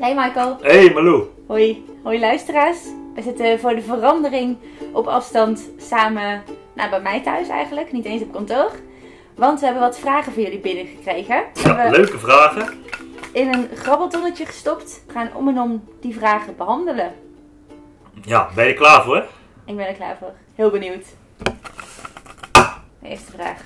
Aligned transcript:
Hey 0.00 0.14
Michael. 0.14 0.56
Hey 0.60 0.92
Malou. 0.92 1.28
Hoi. 1.46 1.84
Hoi 2.02 2.20
luisteraars. 2.20 2.78
We 3.14 3.22
zitten 3.22 3.60
voor 3.60 3.74
de 3.74 3.82
verandering 3.82 4.56
op 4.92 5.06
afstand 5.06 5.70
samen 5.78 6.42
nou, 6.74 6.90
bij 6.90 7.00
mij 7.00 7.22
thuis 7.22 7.48
eigenlijk. 7.48 7.92
Niet 7.92 8.04
eens 8.04 8.22
op 8.22 8.32
kantoor. 8.32 8.70
Want 9.34 9.58
we 9.60 9.64
hebben 9.64 9.82
wat 9.82 9.98
vragen 9.98 10.32
voor 10.32 10.42
jullie 10.42 10.58
binnengekregen. 10.58 11.44
Ja, 11.54 11.90
leuke 11.90 12.18
vragen. 12.18 12.78
in 13.32 13.54
een 13.54 13.68
grabbeltonnetje 13.74 14.46
gestopt. 14.46 15.02
We 15.06 15.12
gaan 15.12 15.34
om 15.34 15.48
en 15.48 15.60
om 15.60 15.88
die 16.00 16.14
vragen 16.14 16.56
behandelen. 16.56 17.12
Ja, 18.22 18.50
ben 18.54 18.66
je 18.66 18.74
klaar 18.74 19.04
voor? 19.04 19.24
Ik 19.64 19.76
ben 19.76 19.88
er 19.88 19.94
klaar 19.94 20.16
voor. 20.18 20.32
Heel 20.54 20.70
benieuwd. 20.70 21.04
De 22.98 23.08
eerste 23.08 23.32
vraag. 23.32 23.60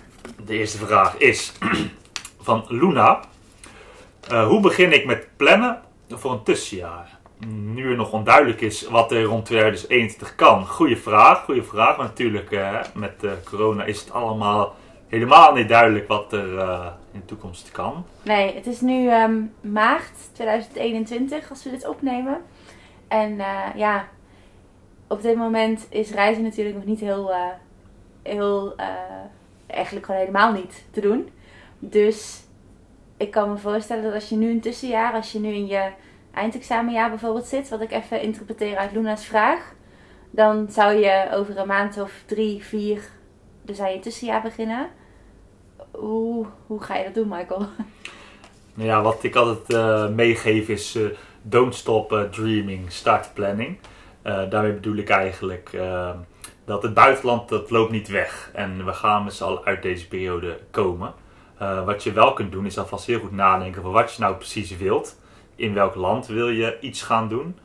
De 0.47 0.59
eerste 0.59 0.79
vraag 0.79 1.17
is 1.17 1.53
van 2.47 2.65
Luna. 2.69 3.21
Eh, 4.29 4.47
hoe 4.47 4.61
begin 4.61 4.93
ik 4.93 5.07
met 5.07 5.27
plannen 5.37 5.83
voor 6.09 6.33
een 6.33 6.43
tussenjaar? 6.43 7.19
Nu 7.47 7.91
er 7.91 7.97
nog 7.97 8.13
onduidelijk 8.13 8.61
is 8.61 8.89
wat 8.89 9.13
er 9.13 9.23
rond 9.23 9.45
2021 9.45 10.35
kan. 10.35 10.67
Goeie 10.67 10.97
vraag, 10.97 11.45
goede 11.45 11.63
vraag. 11.63 11.97
Maar 11.97 12.07
natuurlijk, 12.07 12.51
eh, 12.51 12.81
met 12.95 13.25
eh, 13.25 13.31
corona 13.45 13.85
is 13.85 14.01
het 14.01 14.11
allemaal 14.11 14.75
helemaal 15.09 15.55
niet 15.55 15.69
duidelijk 15.69 16.09
wat 16.09 16.33
er 16.33 16.59
eh, 16.59 16.87
in 17.13 17.21
de 17.21 17.27
toekomst 17.27 17.71
kan. 17.71 18.05
Nee, 18.23 18.55
het 18.55 18.67
is 18.67 18.81
nu 18.81 19.09
ehm, 19.09 19.41
maart 19.61 20.13
2021 20.33 21.51
als 21.51 21.65
we 21.65 21.71
dit 21.71 21.89
opnemen. 21.89 22.41
En 23.09 23.37
ja, 23.77 24.09
op 25.09 25.23
dit 25.23 25.37
moment 25.37 25.87
is 25.91 26.11
reizen 26.11 26.43
natuurlijk 26.43 26.77
nog 26.77 26.85
niet 26.85 27.01
heel, 27.01 27.33
heel 28.23 28.75
eigenlijk 29.67 30.07
gewoon 30.07 30.21
helemaal 30.21 30.53
niet 30.53 30.85
te 30.91 31.01
doen. 31.01 31.29
Dus 31.79 32.44
ik 33.17 33.31
kan 33.31 33.51
me 33.51 33.59
voorstellen 33.59 34.03
dat 34.03 34.15
als 34.15 34.29
je 34.29 34.37
nu 34.37 34.51
een 34.51 34.61
tussenjaar, 34.61 35.13
als 35.13 35.33
je 35.33 35.39
nu 35.39 35.53
in 35.53 35.67
je 35.67 35.91
eindexamenjaar 36.33 37.09
bijvoorbeeld 37.09 37.47
zit, 37.47 37.69
wat 37.69 37.81
ik 37.81 37.93
even 37.93 38.21
interpreteer 38.21 38.77
uit 38.77 38.93
Luna's 38.93 39.27
vraag, 39.27 39.73
dan 40.31 40.67
zou 40.71 40.95
je 40.95 41.29
over 41.33 41.59
een 41.59 41.67
maand 41.67 42.01
of 42.01 42.23
drie, 42.27 42.65
vier, 42.65 43.09
dus 43.63 43.81
aan 43.81 43.93
je 43.93 43.99
tussenjaar 43.99 44.43
beginnen. 44.43 44.89
Hoe, 45.91 46.47
hoe 46.67 46.83
ga 46.83 46.97
je 46.97 47.05
dat 47.05 47.15
doen, 47.15 47.29
Michael? 47.29 47.67
Nou 48.75 48.89
ja, 48.89 49.03
wat 49.03 49.23
ik 49.23 49.35
altijd 49.35 49.73
eh, 49.73 50.09
meegeef 50.09 50.69
is 50.69 50.95
eh, 50.95 51.03
don't 51.43 51.75
stop 51.75 52.13
eh, 52.13 52.23
dreaming, 52.23 52.93
start 52.93 53.35
planning. 53.35 53.79
Daarmee 54.23 54.73
bedoel 54.73 54.97
ik 54.97 55.09
eigenlijk 55.09 55.71
dat 56.65 56.83
het 56.83 56.95
buitenland 56.95 57.49
dat 57.49 57.71
loopt 57.71 57.91
niet 57.91 58.09
weg. 58.09 58.51
En 58.55 58.85
we 58.85 58.93
gaan 58.93 59.25
met 59.25 59.35
z'n 59.35 59.45
allen 59.45 59.65
uit 59.65 59.83
deze 59.83 60.09
periode 60.09 60.59
komen. 60.71 61.15
Eh, 61.65 61.85
wat 61.85 62.03
je 62.03 62.13
wel 62.13 62.33
kunt 62.33 62.53
doen 62.53 62.67
is 62.67 62.79
alvast 62.79 63.07
heel 63.07 63.21
goed 63.21 63.33
nadenken 63.33 63.81
over 63.81 63.93
wat 63.93 64.15
je 64.15 64.23
nou 64.23 64.35
precies 64.35 64.77
wilt. 64.77 65.21
In 65.57 65.75
welk 65.75 65.95
land 65.95 66.27
wil 66.27 66.49
je 66.49 66.77
iets 66.81 67.03
gaan 67.03 67.29
doen? 67.29 67.59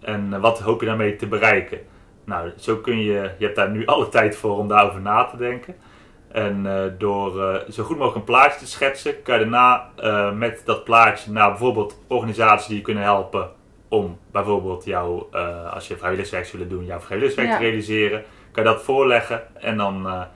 En 0.00 0.40
wat 0.40 0.60
hoop 0.60 0.80
je 0.80 0.86
daarmee 0.86 1.16
te 1.16 1.26
bereiken? 1.26 1.78
Nou, 2.24 2.50
zo 2.56 2.76
kun 2.76 2.98
je, 2.98 3.30
je 3.38 3.44
hebt 3.44 3.56
daar 3.56 3.70
nu 3.70 3.86
alle 3.86 4.08
tijd 4.08 4.36
voor 4.36 4.58
om 4.58 4.68
daarover 4.68 5.00
na 5.00 5.24
te 5.24 5.36
denken. 5.36 5.74
En 6.32 6.66
eh, 6.66 6.92
door 6.98 7.42
eh, 7.42 7.70
zo 7.70 7.84
goed 7.84 7.96
mogelijk 7.96 8.16
een 8.16 8.24
plaatje 8.34 8.58
te 8.58 8.66
schetsen, 8.66 9.22
kan 9.22 9.38
je 9.38 9.48
daarna 9.48 9.88
met 10.30 10.62
dat 10.64 10.84
plaatje 10.84 11.32
naar 11.32 11.48
bijvoorbeeld 11.48 12.00
organisaties 12.06 12.66
die 12.66 12.76
je 12.76 12.82
kunnen 12.82 13.02
helpen 13.02 13.50
om 13.88 14.18
bijvoorbeeld 14.30 14.84
jou, 14.84 15.22
eh, 15.32 15.72
als 15.72 15.88
je 15.88 15.96
vrijwilligerswerk 15.96 16.46
zou 16.46 16.62
willen 16.62 16.76
doen, 16.76 16.84
jouw 16.86 17.00
vrijwilligerswerk 17.00 17.50
Ja. 17.50 17.56
te 17.56 17.62
realiseren, 17.62 18.24
kan 18.52 18.64
je 18.64 18.70
dat 18.70 18.82
voorleggen 18.82 19.42
en 19.62 19.76
dan 19.76 20.26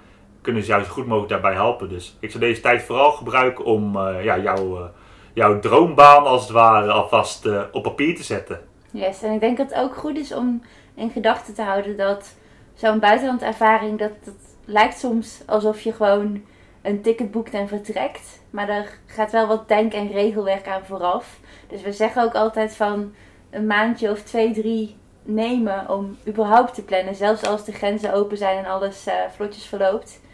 kunnen 0.47 0.65
ze 0.65 0.71
jou 0.71 0.85
zo 0.85 0.91
goed 0.91 1.07
mogelijk 1.07 1.33
daarbij 1.33 1.53
helpen. 1.53 1.89
Dus 1.89 2.17
ik 2.21 2.31
zou 2.31 2.45
deze 2.45 2.61
tijd 2.61 2.83
vooral 2.83 3.13
gebruiken 3.13 3.65
om 3.65 3.97
eh, 3.97 4.25
ja, 4.25 4.39
jouw, 4.39 4.77
eh, 4.77 4.85
jouw 5.33 5.59
droombaan 5.59 6.27
als 6.27 6.43
het 6.43 6.51
ware 6.51 6.91
alvast 6.91 7.47
eh, 7.47 7.63
op 7.73 7.83
papier 7.83 8.17
te 8.17 8.23
zetten. 8.23 8.61
Yes, 8.91 9.23
en 9.23 9.33
ik 9.33 9.41
denk 9.41 9.57
dat 9.57 9.71
het 9.71 9.79
ook 9.79 9.97
goed 9.97 10.17
is 10.17 10.35
om 10.35 10.63
in 10.95 11.11
gedachten 11.11 11.55
te 11.55 11.63
houden 11.63 11.97
dat 11.97 12.35
zo'n 12.75 12.99
buitenlandervaring, 12.99 13.99
dat, 13.99 14.11
dat 14.25 14.35
lijkt 14.65 14.99
soms 14.99 15.43
alsof 15.47 15.81
je 15.81 15.93
gewoon 15.93 16.43
een 16.83 17.03
ticket 17.03 17.31
boekt 17.31 17.55
en 17.55 17.69
vertrekt. 17.69 18.43
Maar 18.51 18.69
er 18.69 18.99
gaat 19.07 19.33
wel 19.33 19.47
wat 19.47 19.69
denk- 19.69 19.93
en 19.93 20.13
regelwerk 20.13 20.69
aan 20.69 20.85
vooraf. 20.85 21.39
Dus 21.69 21.83
we 21.83 21.93
zeggen 21.93 22.23
ook 22.23 22.35
altijd 22.35 22.77
van 22.77 23.15
een 23.51 23.67
maandje 23.67 24.11
of 24.11 24.23
twee, 24.23 24.53
drie 24.53 24.97
nemen 25.23 25.89
om 25.89 26.17
überhaupt 26.29 26.75
te 26.75 26.85
plannen. 26.85 27.15
Zelfs 27.15 27.43
als 27.43 27.65
de 27.65 27.73
grenzen 27.73 28.13
open 28.13 28.37
zijn 28.37 28.65
en 28.65 28.71
alles 28.71 29.07
vlotjes 29.37 29.67
verloopt. 29.67 30.25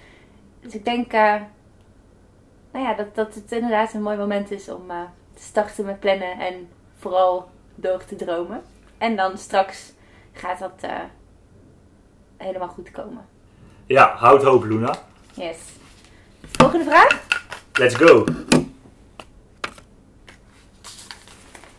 Dus 0.63 0.75
ik 0.75 0.85
denk 0.85 1.13
eh, 1.13 1.35
nou 2.73 2.85
ja, 2.85 2.95
dat, 2.95 3.15
dat 3.15 3.35
het 3.35 3.53
inderdaad 3.53 3.93
een 3.93 4.03
mooi 4.03 4.17
moment 4.17 4.51
is 4.51 4.69
om 4.69 4.91
eh, 4.91 5.01
te 5.35 5.43
starten 5.43 5.85
met 5.85 6.01
plannen 6.01 6.39
en 6.39 6.69
vooral 6.99 7.51
door 7.75 8.05
te 8.05 8.17
dromen. 8.17 8.63
En 8.99 9.17
dan 9.17 9.39
straks 9.39 9.93
gaat 10.33 10.59
dat 10.59 10.79
eh, 10.81 10.91
helemaal 12.37 12.69
goed 12.69 12.91
komen. 12.91 13.27
Ja, 13.87 14.15
houd 14.17 14.43
hoop 14.43 14.65
Luna. 14.65 14.95
Yes. 15.35 15.59
Volgende 16.43 16.85
vraag 16.85 17.27
Let's 17.73 17.95
go! 17.95 18.25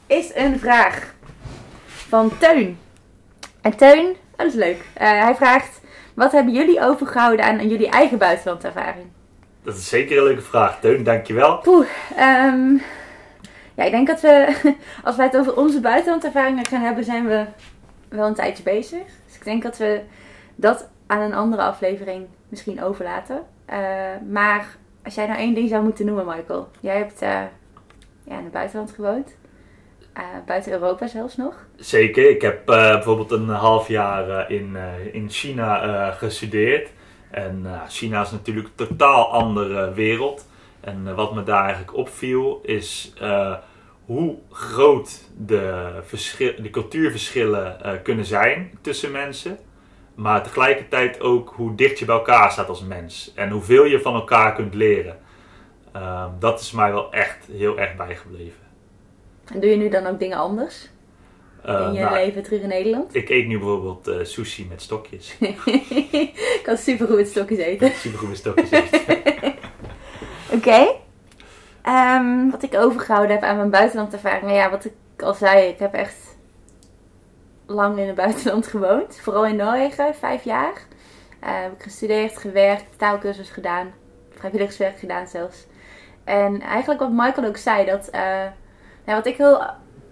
is 0.08 0.36
een 0.36 0.60
vraag 0.60 1.14
van 1.86 2.38
Teun. 2.38 2.80
En 3.62 3.78
Teun, 3.78 4.06
oh, 4.10 4.38
dat 4.38 4.48
is 4.48 4.54
leuk. 4.54 4.86
Hij 4.94 5.36
vraagt: 5.36 5.82
Wat 6.14 6.32
hebben 6.32 6.54
jullie 6.54 6.82
overgehouden 6.82 7.46
aan 7.46 7.68
jullie 7.68 7.90
eigen 7.90 8.18
buitenlandervaring? 8.18 9.06
Dat 9.64 9.76
is 9.76 9.90
zeker 9.90 10.18
een 10.18 10.24
leuke 10.24 10.42
vraag. 10.42 10.80
Teun, 10.80 11.04
dankjewel. 11.04 11.58
Poeh, 11.58 11.88
ehm, 12.16 12.74
ja, 13.74 13.84
ik 13.84 13.92
denk 13.92 14.08
dat 14.08 14.22
we, 14.22 14.56
als 15.04 15.16
wij 15.16 15.26
het 15.26 15.38
over 15.38 15.58
onze 15.58 15.80
buitenlandervaringen 15.80 16.66
gaan 16.66 16.82
hebben, 16.82 17.04
zijn 17.04 17.28
we 17.28 17.46
wel 18.10 18.28
een 18.28 18.34
tijdje 18.34 18.64
bezig. 18.64 19.04
Dus 19.26 19.36
ik 19.36 19.44
denk 19.44 19.64
dat 19.64 19.78
we 19.78 20.02
dat 20.56 20.90
aan 21.08 21.22
een 21.22 21.34
andere 21.34 21.62
aflevering 21.62 22.26
misschien 22.50 22.84
overlaten. 22.84 23.44
Eh, 23.66 23.80
maar 24.30 24.78
als 25.04 25.16
jij 25.16 25.28
nou 25.28 25.40
één 25.40 25.54
ding 25.54 25.70
zou 25.70 25.84
moeten 25.84 26.06
noemen, 26.06 26.26
Michael. 26.26 26.68
Jij 26.80 26.98
hebt 26.98 27.22
eh, 27.22 27.30
ja, 28.24 28.38
in 28.38 28.44
het 28.44 28.52
buitenland 28.52 28.92
gewoond. 28.92 29.36
Eh, 30.14 30.24
buiten 30.46 30.72
Europa 30.72 31.08
zelfs 31.08 31.38
nog. 31.38 31.56
Zeker. 31.76 32.30
Ik 32.30 32.42
heb 32.42 32.70
eh, 32.70 32.92
bijvoorbeeld 32.92 33.32
een 33.32 33.50
half 33.50 33.88
jaar 33.88 34.30
eh, 34.30 34.58
in, 34.58 34.78
in 35.12 35.30
China 35.30 36.12
gestudeerd. 36.12 36.90
En 37.32 37.66
China 37.88 38.22
is 38.22 38.32
natuurlijk 38.32 38.68
een 38.68 38.88
totaal 38.88 39.32
andere 39.32 39.94
wereld. 39.94 40.48
En 40.80 41.16
wat 41.16 41.34
me 41.34 41.44
daar 41.44 41.64
eigenlijk 41.64 41.96
opviel 41.96 42.62
is 42.64 43.14
hoe 44.06 44.38
groot 44.52 45.30
de, 45.38 45.92
de 46.38 46.70
cultuurverschillen 46.72 47.78
kunnen 48.04 48.26
zijn 48.26 48.72
tussen 48.82 49.12
mensen. 49.12 49.58
Maar 50.16 50.44
tegelijkertijd 50.44 51.22
ook 51.22 51.54
hoe 51.56 51.76
dicht 51.76 52.00
je 52.00 52.06
bij 52.06 52.16
elkaar 52.16 52.52
staat 52.52 52.70
als 52.70 52.84
mens. 52.84 53.32
En 53.36 53.50
hoeveel 53.50 53.86
je 53.86 54.02
van 54.02 54.14
elkaar 54.14 54.54
kunt 54.54 54.74
leren. 54.74 55.18
Eh, 55.94 56.26
dat 56.40 56.60
is 56.60 56.72
mij 56.72 56.92
wel 56.92 57.12
echt 57.12 57.48
heel 57.52 57.80
erg 57.80 57.96
bijgebleven. 57.96 58.63
En 59.46 59.60
doe 59.60 59.70
je 59.70 59.76
nu 59.76 59.90
dan 59.90 60.06
ook 60.06 60.20
dingen 60.20 60.38
anders 60.38 60.92
Eh, 61.64 61.86
in 61.88 61.94
je 61.94 62.00
nou, 62.00 62.16
leven 62.16 62.44
terug 62.44 62.62
in 62.62 62.68
Nederland? 62.68 63.16
Ik 63.16 63.30
eet 63.30 63.48
nu 63.48 63.58
bijvoorbeeld 63.58 64.08
eh, 64.08 64.24
sushi 64.24 64.66
met 64.70 64.82
stokjes. 64.82 65.36
ik 66.58 66.60
kan 66.64 66.78
super 66.78 67.08
goed 67.08 67.16
met 67.16 67.28
stokjes 67.28 67.60
eten. 67.60 67.92
Super 67.92 68.20
goed 68.20 68.28
met 68.28 68.38
stokjes 68.38 68.72
eten. 68.82 69.56
Oké. 70.52 70.96
Ehm, 71.82 72.50
wat 72.50 72.64
ik 72.64 72.76
overgehouden 72.76 73.32
heb 73.36 73.44
aan 73.44 73.58
mijn 73.58 73.70
buitenlandervaring. 73.70 74.44
Nou 74.44 74.56
ja, 74.56 74.70
wat 74.70 74.86
ik 74.86 74.94
al 75.18 75.34
zei, 75.34 75.68
ik 75.68 75.80
heb 75.80 75.94
echt 75.94 76.38
lang 77.66 77.98
in 77.98 78.08
het 78.08 78.16
buitenland 78.16 78.68
gewoond. 78.68 79.20
Vooral 79.22 79.46
in 79.46 79.56
Noorwegen, 79.56 80.16
vijf 80.16 80.44
jaar. 80.44 80.86
Eh, 81.40 81.62
heb 81.62 81.74
ik 81.74 81.84
gestudeerd, 81.84 82.38
gewerkt, 82.38 82.86
taalkursus 82.98 83.50
gedaan. 83.50 83.94
Vrijwilligerswerk 84.32 85.00
gedaan 85.00 85.28
zelfs. 85.28 85.66
En 86.24 86.62
eigenlijk 86.62 87.00
wat 87.00 87.12
Michael 87.12 87.48
ook 87.48 87.58
zei, 87.58 87.86
dat... 87.86 88.10
nou, 89.06 89.18
wat 89.18 89.26
ik 89.26 89.38
heel 89.38 89.62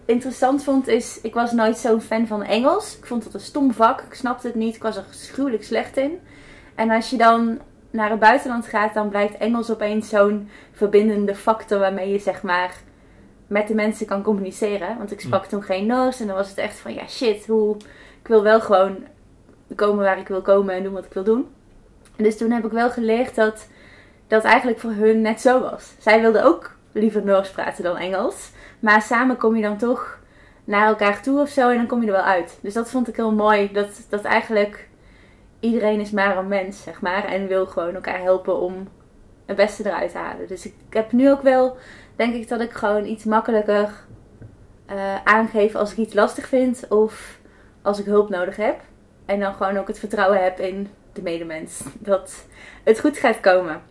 interessant 0.06 0.64
vond 0.64 0.88
is... 0.88 1.22
Ik 1.22 1.34
was 1.34 1.52
nooit 1.52 1.78
zo'n 1.78 2.02
fan 2.02 2.28
van 2.28 2.44
Engels. 2.44 2.98
Ik 2.98 3.06
vond 3.06 3.24
het 3.24 3.34
een 3.34 3.40
stom 3.40 3.74
vak. 3.74 4.02
Ik 4.02 4.14
snapte 4.14 4.48
het 4.48 4.56
niet. 4.56 4.76
Ik 4.76 4.82
was 4.82 4.98
er 4.98 5.06
gruwelijk 5.12 5.64
slecht 5.64 5.98
in. 5.98 6.20
En 6.76 6.90
als 6.90 7.10
je 7.10 7.18
dan 7.18 7.60
naar 7.92 8.10
het 8.10 8.20
buitenland 8.20 8.66
gaat, 8.66 8.94
dan 8.94 9.10
blijkt 9.10 9.38
Engels 9.38 9.72
opeens 9.72 10.10
zo'n 10.10 10.50
verbindende 10.72 11.36
factor 11.36 11.80
waarmee 11.80 12.12
je 12.12 12.20
zeg 12.20 12.42
maar 12.44 12.76
met 13.48 13.68
de 13.68 13.76
mensen 13.76 14.06
kan 14.06 14.24
communiceren. 14.24 14.98
Want 14.98 15.12
ik 15.12 15.20
sprak 15.20 15.46
toen 15.46 15.64
geen 15.64 15.86
Noors 15.86 16.20
en 16.20 16.28
dan 16.28 16.36
was 16.36 16.50
het 16.50 16.58
echt 16.58 16.80
van 16.80 16.94
ja 16.94 17.08
shit, 17.08 17.46
hoe 17.46 17.76
ik 18.22 18.28
wil 18.28 18.44
wel 18.44 18.62
gewoon 18.62 18.98
komen 19.76 20.04
waar 20.04 20.20
ik 20.20 20.28
wil 20.28 20.42
komen 20.42 20.76
en 20.76 20.84
doen 20.84 20.94
wat 20.94 21.06
ik 21.06 21.14
wil 21.14 21.24
doen. 21.24 21.48
En 22.16 22.24
dus 22.24 22.38
toen 22.38 22.52
heb 22.52 22.66
ik 22.66 22.72
wel 22.72 22.90
geleerd 22.90 23.36
dat 23.36 23.68
dat 24.28 24.44
eigenlijk 24.44 24.80
voor 24.80 24.92
hun 24.92 25.22
net 25.22 25.42
zo 25.42 25.60
was. 25.60 25.94
Zij 26.00 26.22
wilden 26.22 26.44
ook 26.44 26.76
liever 26.92 27.24
Noors 27.26 27.50
praten 27.50 27.84
dan 27.84 27.98
Engels, 27.98 28.52
maar 28.80 29.02
samen 29.02 29.38
kom 29.38 29.56
je 29.56 29.62
dan 29.62 29.78
toch 29.78 30.20
naar 30.64 30.88
elkaar 30.88 31.22
toe 31.22 31.40
of 31.40 31.50
zo 31.50 31.70
en 31.70 31.78
dan 31.78 31.88
kom 31.88 32.02
je 32.02 32.08
er 32.08 32.14
wel 32.14 32.22
uit. 32.22 32.60
Dus 32.62 32.74
dat 32.74 32.90
vond 32.90 33.08
ik 33.08 33.16
heel 33.16 33.34
mooi, 33.34 33.72
dat, 33.72 34.06
dat 34.10 34.24
eigenlijk 34.24 34.90
iedereen 35.62 36.00
is 36.00 36.12
maar 36.12 36.38
een 36.38 36.48
mens, 36.48 36.84
zeg 36.84 37.02
maar. 37.02 37.26
En 37.26 37.48
wil 37.48 37.66
gewoon 37.66 37.96
elkaar 37.96 38.22
helpen 38.22 38.60
om 38.60 38.88
het 39.46 39.56
beste 39.56 39.86
eruit 39.86 40.12
te 40.12 40.18
halen. 40.18 40.48
Dus 40.48 40.66
ik 40.66 40.74
heb 40.90 41.12
nu 41.12 41.32
ook 41.32 41.42
wel, 41.42 41.78
denk 42.16 42.34
ik, 42.34 42.48
dat 42.48 42.62
ik 42.62 42.72
gewoon 42.72 43.06
iets 43.06 43.24
makkelijker 43.24 43.90
eh, 44.86 45.24
aangeven 45.24 45.80
als 45.80 45.92
ik 45.92 45.98
iets 45.98 46.14
lastig 46.14 46.48
vind 46.48 46.86
of 46.90 47.40
als 47.82 48.00
ik 48.00 48.06
hulp 48.06 48.30
nodig 48.30 48.56
heb. 48.56 48.80
En 49.26 49.40
dan 49.40 49.54
gewoon 49.54 49.78
ook 49.78 49.88
het 49.88 50.00
vertrouwen 50.00 50.44
heb 50.44 50.60
in 50.60 50.90
de 51.14 51.22
medemens 51.22 51.84
dat 52.00 52.46
het 52.84 53.00
goed 53.00 53.18
gaat 53.18 53.40
komen. 53.40 53.82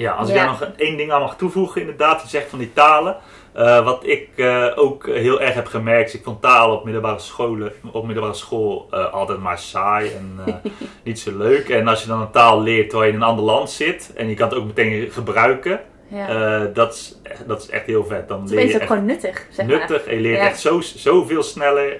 Ja, 0.00 0.12
als 0.12 0.28
ik 0.28 0.34
daar 0.34 0.46
nog 0.46 0.62
één 0.76 0.96
ding 0.96 1.12
aan 1.12 1.20
mag 1.20 1.36
toevoegen, 1.36 1.80
inderdaad, 1.80 2.22
je 2.22 2.28
zegt 2.28 2.48
van 2.48 2.58
die 2.58 2.72
talen. 2.72 3.16
Eh, 3.52 3.84
wat 3.84 4.06
ik 4.06 4.28
eh, 4.36 4.66
ook 4.76 5.06
heel 5.06 5.40
erg 5.40 5.54
heb 5.54 5.66
gemerkt, 5.66 6.08
is 6.08 6.14
ik 6.14 6.24
vond 6.24 6.42
talen 6.42 6.76
op 6.76 6.84
middelbare, 6.84 7.18
scholen, 7.18 7.72
op 7.92 8.04
middelbare 8.04 8.34
school 8.36 8.86
eh, 8.90 9.12
altijd 9.12 9.38
maar 9.38 9.58
saai 9.58 10.10
en 10.12 10.40
niet 11.04 11.18
zo 11.20 11.36
leuk. 11.36 11.68
En 11.68 11.88
als 11.88 12.02
je 12.02 12.08
dan 12.08 12.20
een 12.20 12.30
taal 12.30 12.62
leert 12.62 12.88
terwijl 12.90 13.10
je 13.10 13.16
in 13.16 13.22
een 13.22 13.28
ander 13.28 13.44
land 13.44 13.70
zit 13.70 14.12
en 14.16 14.28
je 14.28 14.34
kan 14.34 14.48
het 14.48 14.58
ook 14.58 14.64
meteen 14.66 15.10
gebruiken, 15.10 15.80
Ja. 16.08 16.64
dat, 16.66 16.94
is, 16.94 17.18
echt- 17.22 17.48
dat 17.48 17.62
is 17.62 17.68
echt 17.70 17.86
heel 17.86 18.04
vet. 18.04 18.28
Dan 18.28 18.40
het 18.40 18.50
leer 18.50 18.64
is 18.64 18.72
je 18.72 18.80
ook 18.80 18.86
gewoon 18.86 19.04
nuttig, 19.04 19.46
zeg 19.50 19.66
maar. 19.66 19.76
nuttig 19.78 20.04
en 20.04 20.14
je 20.14 20.20
leert 20.20 20.38
Ja. 20.38 20.46
echt 20.46 20.60
zo, 20.60 20.80
zoveel 20.80 21.42
sneller 21.42 21.96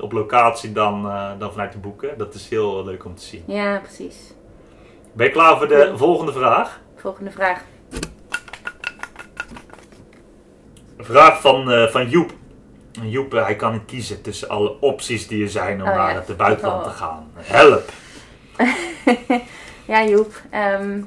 op 0.00 0.12
locatie 0.12 0.72
dan, 0.72 1.10
dan 1.38 1.50
vanuit 1.52 1.72
de 1.72 1.78
boeken. 1.78 2.18
Dat 2.18 2.34
is 2.34 2.48
heel 2.48 2.84
leuk 2.84 3.04
om 3.04 3.14
te 3.14 3.22
zien. 3.24 3.42
Ja, 3.46 3.78
precies. 3.78 4.16
Ben 5.12 5.26
je 5.26 5.32
klaar 5.32 5.56
voor 5.58 5.68
de 5.68 5.92
volgende 5.94 6.32
vraag? 6.32 6.80
Volgende 6.98 7.30
vraag. 7.30 7.60
Een 10.96 11.04
vraag 11.04 11.40
van, 11.40 11.70
eh, 11.70 11.86
van 11.86 12.08
Joep. 12.08 12.32
Joep, 13.02 13.34
eh, 13.34 13.44
hij 13.44 13.56
kan 13.56 13.72
niet 13.72 13.84
kiezen 13.86 14.22
tussen 14.22 14.48
alle 14.48 14.80
opties 14.80 15.26
die 15.28 15.42
er 15.42 15.50
zijn 15.50 15.82
om 15.82 15.88
Oh, 15.88 15.94
naar 15.96 16.12
ja. 16.12 16.22
het 16.26 16.36
buitenland 16.36 16.84
Oh. 16.84 16.90
te 16.90 16.96
gaan. 16.96 17.30
Help! 17.34 17.90
ja, 19.92 20.04
Joep. 20.04 20.42
ehm, 20.50 20.98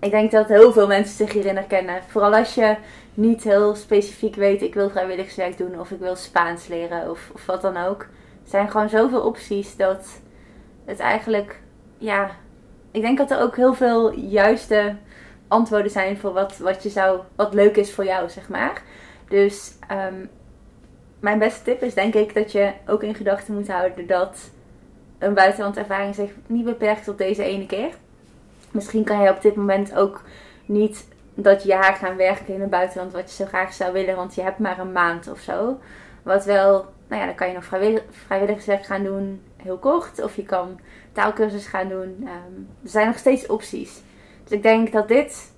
ik 0.00 0.10
denk 0.10 0.30
dat 0.30 0.48
heel 0.48 0.72
veel 0.72 0.86
mensen 0.86 1.16
zich 1.16 1.32
hierin 1.32 1.56
herkennen. 1.56 2.02
Vooral 2.08 2.34
als 2.34 2.54
je 2.54 2.76
niet 3.14 3.42
heel 3.42 3.74
specifiek 3.74 4.34
weet, 4.34 4.62
ik 4.62 4.74
wil 4.74 4.90
vrijwilligerswerk 4.90 5.58
doen 5.58 5.80
of 5.80 5.90
ik 5.90 5.98
wil 6.00 6.16
Spaans 6.16 6.66
leren 6.66 7.10
of, 7.10 7.30
of 7.32 7.46
wat 7.46 7.62
dan 7.62 7.76
ook. 7.76 8.00
Er 8.44 8.50
zijn 8.50 8.70
gewoon 8.70 8.88
zoveel 8.88 9.20
opties 9.20 9.76
dat 9.76 10.06
het 10.84 10.98
eigenlijk, 11.00 11.60
ja, 11.98 12.30
ik 12.90 13.00
denk 13.00 13.18
dat 13.18 13.30
er 13.30 13.40
ook 13.40 13.56
heel 13.56 13.74
veel 13.74 14.12
juiste 14.12 14.96
antwoorden 15.48 15.90
zijn 15.90 16.18
voor 16.18 16.32
wat, 16.32 16.58
wat 16.58 16.82
je 16.82 16.88
zou, 16.88 17.20
wat 17.36 17.54
leuk 17.54 17.76
is 17.76 17.92
voor 17.92 18.04
jou, 18.04 18.28
zeg 18.28 18.48
maar. 18.48 18.82
Dus 19.28 19.74
ehm, 19.88 20.24
mijn 21.20 21.38
beste 21.38 21.62
tip 21.62 21.82
is 21.82 21.94
denk 21.94 22.14
ik 22.14 22.34
dat 22.34 22.52
je 22.52 22.72
ook 22.86 23.02
in 23.02 23.14
gedachten 23.14 23.54
moet 23.54 23.68
houden 23.68 24.06
dat 24.06 24.50
een 25.18 25.34
buitenlandervaring 25.34 26.14
zich 26.14 26.30
niet 26.46 26.64
beperkt 26.64 27.04
tot 27.04 27.18
deze 27.18 27.42
ene 27.42 27.66
keer. 27.66 27.90
Misschien 28.70 29.04
kan 29.04 29.22
je 29.22 29.30
op 29.30 29.42
dit 29.42 29.54
moment 29.54 29.94
ook 29.96 30.22
niet 30.66 31.08
dat 31.34 31.62
jaar 31.62 31.94
gaan 31.94 32.16
werken 32.16 32.54
in 32.54 32.60
het 32.60 32.70
buitenland 32.70 33.12
wat 33.12 33.30
je 33.30 33.44
zo 33.44 33.44
graag 33.44 33.72
zou 33.72 33.92
willen, 33.92 34.16
want 34.16 34.34
je 34.34 34.42
hebt 34.42 34.58
maar 34.58 34.78
een 34.78 34.92
maand 34.92 35.30
of 35.30 35.40
zo. 35.40 35.78
Wat 36.22 36.44
wel, 36.44 36.72
nou 37.08 37.20
ja, 37.20 37.26
dan 37.26 37.34
kan 37.34 37.48
je 37.48 37.54
nog 37.54 37.64
vrijwillig, 37.64 38.02
vrijwilligerswerk 38.26 38.84
gaan 38.84 39.04
doen, 39.04 39.42
heel 39.62 39.78
kort, 39.78 40.22
of 40.22 40.36
je 40.36 40.42
kan 40.42 40.80
taalkursus 41.12 41.66
gaan 41.66 41.88
doen. 41.88 42.16
Ehm, 42.20 42.60
er 42.82 42.90
zijn 42.90 43.06
nog 43.06 43.18
steeds 43.18 43.46
opties. 43.46 44.02
Dus 44.42 44.52
ik 44.52 44.62
denk 44.62 44.92
dat 44.92 45.08
dit, 45.08 45.52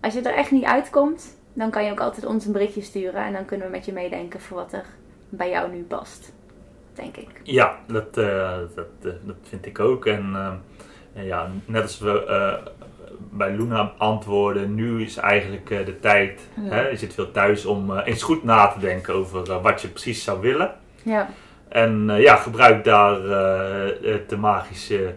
als 0.00 0.14
je 0.14 0.20
er 0.20 0.34
echt 0.34 0.50
niet 0.50 0.64
uitkomt, 0.64 1.36
dan 1.52 1.70
kan 1.70 1.84
je 1.84 1.90
ook 1.90 2.00
altijd 2.00 2.26
ons 2.26 2.46
een 2.46 2.52
berichtje 2.52 2.82
sturen 2.82 3.24
en 3.24 3.32
dan 3.32 3.44
kunnen 3.44 3.66
we 3.66 3.72
met 3.72 3.84
je 3.84 3.92
meedenken 3.92 4.40
voor 4.40 4.56
wat 4.56 4.72
er 4.72 4.84
bij 5.28 5.50
jou 5.50 5.72
nu 5.72 5.82
past. 5.82 6.32
Denk 6.94 7.16
ik. 7.16 7.28
Ja, 7.42 7.78
dat, 7.86 8.16
eh, 8.16 8.58
dat, 8.74 8.86
eh, 9.02 9.10
dat 9.22 9.36
vind 9.42 9.66
ik 9.66 9.80
ook. 9.80 10.06
En 10.06 10.32
eh, 11.14 11.26
ja, 11.26 11.50
net 11.64 11.82
als 11.82 11.98
we 11.98 12.60
bij 13.30 13.52
Luna 13.56 13.92
antwoorden, 13.96 14.74
nu 14.74 15.02
is 15.02 15.16
eigenlijk 15.16 15.68
de 15.68 15.98
tijd. 16.00 16.40
Ja. 16.54 16.70
Hè, 16.70 16.88
je 16.88 16.96
zit 16.96 17.14
veel 17.14 17.30
thuis 17.30 17.66
om 17.66 17.98
eens 17.98 18.22
goed 18.22 18.44
na 18.44 18.66
te 18.66 18.78
denken 18.78 19.14
over 19.14 19.60
wat 19.62 19.80
je 19.80 19.88
precies 19.88 20.24
zou 20.24 20.40
willen. 20.40 20.74
Ja, 21.02 21.28
En 21.68 22.10
eh, 22.10 22.20
ja, 22.22 22.36
gebruik 22.36 22.84
daar 22.84 23.24
eh, 23.30 23.92
het 24.02 24.36
magische 24.36 25.14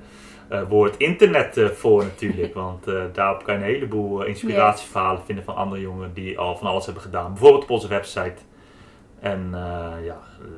eh, 0.47 0.61
woord 0.69 0.97
internet 0.97 1.71
voor 1.73 2.03
natuurlijk. 2.03 2.53
Want 2.63 2.85
daarop 3.13 3.43
kan 3.43 3.53
je 3.53 3.59
een 3.59 3.65
heleboel 3.73 4.23
inspiratieverhalen 4.23 5.21
vinden 5.25 5.43
van 5.43 5.55
andere 5.55 5.81
jongeren 5.81 6.13
die 6.13 6.39
al 6.39 6.57
van 6.57 6.67
alles 6.67 6.85
hebben 6.85 7.03
gedaan. 7.03 7.33
Bijvoorbeeld 7.33 7.63
op 7.63 7.69
onze 7.69 7.87
website. 7.87 8.35
En 9.19 9.49
ja, 10.03 10.17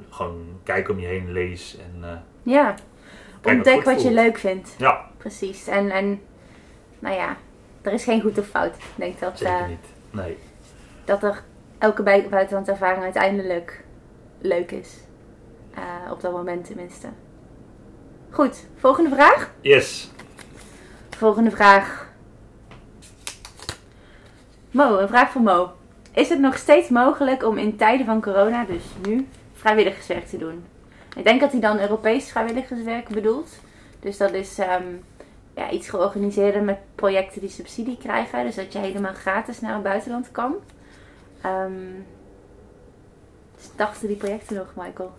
gewoon 0.09 0.59
kijk 0.63 0.89
om 0.89 0.99
je 0.99 1.07
heen, 1.07 1.31
lees. 1.31 1.77
En, 1.77 2.23
ja. 2.43 2.75
Wat 3.41 3.53
ontdek 3.53 3.83
wat 3.83 4.01
je 4.01 4.11
leuk 4.11 4.37
vindt. 4.37 4.75
ja, 4.77 5.09
Precies. 5.17 5.67
En, 5.67 5.89
en 5.89 6.21
nou 6.99 7.15
ja, 7.15 7.37
er 7.81 7.93
is 7.93 8.03
geen 8.03 8.21
goed 8.21 8.37
of 8.37 8.47
fout. 8.47 8.75
Ik 8.75 8.81
denk 8.95 9.19
dat, 9.19 9.37
zeker 9.37 9.67
niet. 9.67 9.87
Nee. 10.09 10.37
dat 11.05 11.23
er 11.23 11.43
elke 11.77 12.03
bui- 12.03 12.29
buitenlandervaring 12.29 13.03
uiteindelijk 13.03 13.83
leuk 14.41 14.71
is. 14.71 14.97
Op 16.21 16.27
dat 16.27 16.35
moment 16.35 16.65
tenminste. 16.65 17.07
Goed, 18.29 18.65
volgende 18.75 19.09
vraag. 19.09 19.51
Yes. 19.61 20.11
Volgende 21.09 21.51
vraag. 21.51 22.09
Mo, 24.71 24.97
een 24.97 25.07
vraag 25.07 25.31
van 25.31 25.43
Mo. 25.43 25.71
Is 26.13 26.29
het 26.29 26.39
nog 26.39 26.57
steeds 26.57 26.89
mogelijk 26.89 27.43
om 27.43 27.57
in 27.57 27.77
tijden 27.77 28.05
van 28.05 28.21
corona, 28.21 28.65
dus 28.65 28.83
nu, 29.07 29.27
vrijwilligerswerk 29.53 30.27
te 30.27 30.37
doen? 30.37 30.63
Ik 31.15 31.23
denk 31.23 31.41
dat 31.41 31.51
hij 31.51 31.61
dan 31.61 31.79
Europees 31.79 32.31
vrijwilligerswerk 32.31 33.07
bedoelt. 33.07 33.49
Dus 33.99 34.17
dat 34.17 34.33
is 34.33 34.59
ehm, 34.59 34.85
ja, 35.55 35.69
iets 35.69 35.89
georganiseerder 35.89 36.63
met 36.63 36.77
projecten 36.95 37.41
die 37.41 37.49
subsidie 37.49 37.97
krijgen. 37.97 38.45
Dus 38.45 38.55
dat 38.55 38.73
je 38.73 38.79
helemaal 38.79 39.13
gratis 39.13 39.61
naar 39.61 39.73
het 39.73 39.83
buitenland 39.83 40.31
kan. 40.31 40.55
Ehm 41.41 42.01
starten 43.57 44.07
die 44.07 44.17
projecten 44.17 44.55
nog, 44.55 44.73
Michael? 44.75 45.11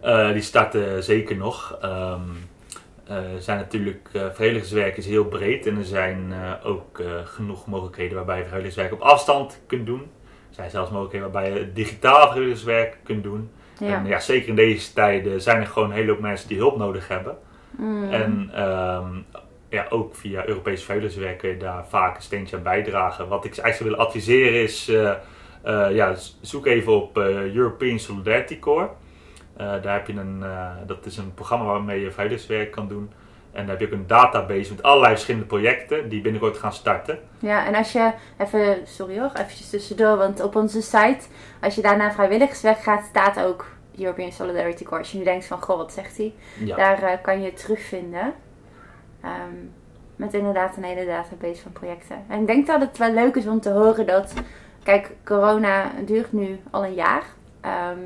Eh, 0.00 0.32
die 0.32 0.42
starten 0.42 1.02
zeker 1.02 1.36
nog. 1.36 1.78
Er 3.06 3.42
zijn 3.42 3.58
natuurlijk, 3.58 4.08
eh 4.12 4.22
vrijwilligerswerk 4.32 4.96
is 4.96 5.06
heel 5.06 5.24
breed 5.24 5.66
en 5.66 5.76
er 5.76 5.84
zijn 5.84 6.34
ook 6.62 7.02
genoeg 7.24 7.66
mogelijkheden 7.66 8.16
waarbij 8.16 8.36
je 8.36 8.44
vrijwilligerswerk 8.44 8.92
op 8.92 9.00
afstand 9.00 9.60
kunt 9.66 9.86
doen. 9.86 10.00
Er 10.48 10.54
zijn 10.54 10.70
zelfs 10.70 10.90
mogelijkheden 10.90 11.32
waarbij 11.32 11.52
je 11.52 11.72
digitaal 11.72 12.26
vrijwilligerswerk 12.26 12.98
kunt 13.02 13.22
doen. 13.22 13.50
Ja. 13.78 13.96
En 13.96 14.06
ja, 14.06 14.20
zeker 14.20 14.48
in 14.48 14.56
deze 14.56 14.92
tijden 14.92 15.40
zijn 15.40 15.60
er 15.60 15.66
gewoon 15.66 15.90
een 15.90 15.96
hele 15.96 16.10
hoop 16.10 16.20
mensen 16.20 16.48
die 16.48 16.58
hulp 16.58 16.76
nodig 16.76 17.08
hebben. 17.08 17.38
Mm. 17.70 18.10
En 18.10 18.50
ehm, 18.54 19.08
ja, 19.68 19.86
ook 19.88 20.14
via 20.14 20.46
Europees 20.46 20.84
vrijwilligerswerk 20.84 21.38
kun 21.38 21.48
je 21.48 21.56
daar 21.56 21.86
vaak 21.88 22.16
een 22.16 22.22
steentje 22.22 22.56
aan 22.56 22.62
bijdragen. 22.62 23.28
Wat 23.28 23.44
ik 23.44 23.56
eigenlijk 23.56 23.76
zou 23.76 23.90
willen 23.90 24.06
adviseren 24.06 24.62
is, 24.62 24.90
ja, 25.94 26.14
zoek 26.40 26.66
even 26.66 26.92
op 26.92 27.16
European 27.54 27.98
Solidarity 27.98 28.58
Corps. 28.58 28.90
Eh, 29.60 29.82
daar 29.82 29.94
heb 29.94 30.06
je 30.06 30.12
een, 30.12 30.42
eh, 30.42 30.70
dat 30.86 31.06
is 31.06 31.16
een 31.16 31.34
programma 31.34 31.64
waarmee 31.64 32.00
je 32.00 32.10
vrijwilligerswerk 32.10 32.70
kan 32.70 32.88
doen. 32.88 33.10
En 33.52 33.66
daar 33.66 33.78
heb 33.78 33.80
je 33.80 33.86
ook 33.86 34.00
een 34.00 34.06
database 34.06 34.70
met 34.74 34.82
allerlei 34.82 35.12
verschillende 35.12 35.46
projecten 35.46 36.08
die 36.08 36.20
binnenkort 36.20 36.58
gaan 36.58 36.72
starten. 36.72 37.18
Ja, 37.38 37.66
en 37.66 37.74
als 37.74 37.92
je 37.92 38.12
even, 38.38 38.76
sorry 38.84 39.18
hoor, 39.18 39.30
eventjes 39.32 39.70
tussendoor, 39.70 40.16
want 40.16 40.42
op 40.42 40.56
onze 40.56 40.82
site, 40.82 41.20
als 41.60 41.74
je 41.74 41.82
daar 41.82 41.96
naar 41.96 42.12
vrijwilligerswerk 42.12 42.78
gaat, 42.78 43.04
staat 43.04 43.40
ook 43.40 43.66
European 43.98 44.32
Solidarity 44.32 44.84
Corps. 44.84 44.98
Als 44.98 45.12
je 45.12 45.18
nu 45.18 45.24
denkt 45.24 45.46
van, 45.46 45.62
goh, 45.62 45.76
wat 45.76 45.92
zegt 45.92 46.16
hij? 46.16 46.34
Ja, 46.64 46.76
Daar 46.76 47.02
eh, 47.02 47.22
kan 47.22 47.40
je 47.40 47.46
het 47.46 47.56
terugvinden. 47.56 48.32
Ehm, 49.20 49.54
met 50.16 50.34
inderdaad 50.34 50.76
een 50.76 50.84
hele 50.84 51.06
database 51.06 51.62
van 51.62 51.72
projecten. 51.72 52.24
En 52.28 52.40
ik 52.40 52.46
denk 52.46 52.66
dat 52.66 52.80
het 52.80 52.98
wel 52.98 53.12
leuk 53.12 53.34
is 53.34 53.46
om 53.46 53.60
te 53.60 53.70
horen 53.70 54.06
dat, 54.06 54.32
kijk, 54.82 55.10
corona 55.24 55.90
duurt 56.04 56.32
nu 56.32 56.60
al 56.70 56.84
een 56.84 56.94
jaar. 56.94 57.22
Ehm, 57.60 57.98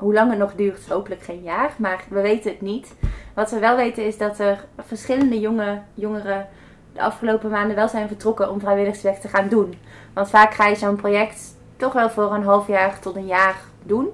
hoe 0.00 0.14
lang 0.14 0.30
het 0.30 0.38
nog 0.38 0.54
duurt, 0.54 0.88
hopelijk 0.88 1.22
geen 1.22 1.42
jaar, 1.42 1.74
maar 1.78 2.04
we 2.08 2.20
weten 2.20 2.50
het 2.50 2.60
niet. 2.60 2.94
Wat 3.34 3.50
we 3.50 3.58
wel 3.58 3.76
weten 3.76 4.04
is 4.04 4.18
dat 4.18 4.38
er 4.38 4.64
verschillende 4.78 5.40
jonge, 5.40 5.82
jongeren 5.94 6.48
de 6.92 7.00
afgelopen 7.00 7.50
maanden 7.50 7.76
wel 7.76 7.88
zijn 7.88 8.08
vertrokken 8.08 8.50
om 8.50 8.60
vrijwilligerswerk 8.60 9.20
te 9.20 9.28
gaan 9.28 9.48
doen. 9.48 9.74
Want 10.12 10.30
vaak 10.30 10.54
ga 10.54 10.66
je 10.66 10.74
zo'n 10.74 10.96
project 10.96 11.56
toch 11.76 11.92
wel 11.92 12.10
voor 12.10 12.34
een 12.34 12.42
half 12.42 12.66
jaar 12.66 12.98
tot 12.98 13.16
een 13.16 13.26
jaar 13.26 13.56
doen. 13.82 14.08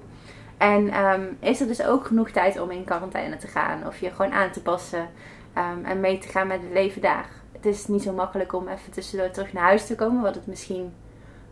En 0.56 0.88
ehm, 0.88 1.22
is 1.40 1.60
er 1.60 1.66
dus 1.66 1.84
ook 1.84 2.06
genoeg 2.06 2.30
tijd 2.30 2.60
om 2.60 2.70
in 2.70 2.84
quarantaine 2.84 3.36
te 3.36 3.46
gaan 3.46 3.86
of 3.86 3.98
je 4.00 4.10
gewoon 4.10 4.32
aan 4.32 4.50
te 4.50 4.62
passen 4.62 5.08
ehm, 5.52 5.84
en 5.84 6.00
mee 6.00 6.18
te 6.18 6.28
gaan 6.28 6.46
met 6.46 6.60
het 6.62 6.72
leven 6.72 7.02
daar. 7.02 7.28
Het 7.52 7.66
is 7.66 7.86
niet 7.86 8.02
zo 8.02 8.12
makkelijk 8.12 8.52
om 8.52 8.68
even 8.68 8.92
tussendoor 8.92 9.30
terug 9.30 9.52
naar 9.52 9.62
huis 9.62 9.86
te 9.86 9.94
komen, 9.94 10.22
wat 10.22 10.34
het 10.34 10.46
misschien 10.46 10.92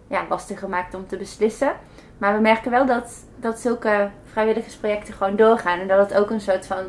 ja, 0.09 0.27
lastiger 0.29 0.69
maakt 0.69 0.95
om 0.95 1.07
te 1.07 1.17
beslissen. 1.17 1.73
Maar 2.19 2.35
we 2.35 2.41
merken 2.41 2.71
wel 2.71 2.87
dat, 2.87 3.25
dat 3.37 3.61
zulke 3.61 4.11
vrijwilligersprojecten 4.25 5.15
gewoon 5.15 5.37
doorgaan 5.37 5.79
en 5.79 5.89
dat 5.89 6.09
het 6.09 6.19
ook 6.19 6.31
een 6.31 6.41
soort 6.41 6.67
van 6.67 6.85